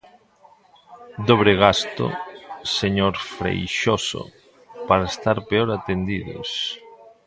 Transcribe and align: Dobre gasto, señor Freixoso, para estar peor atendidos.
Dobre 1.29 1.51
gasto, 1.63 2.05
señor 2.79 3.13
Freixoso, 3.35 4.21
para 4.87 5.09
estar 5.13 5.37
peor 5.49 5.69
atendidos. 5.71 6.49